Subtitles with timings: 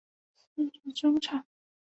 [0.35, 1.45] 司职中场。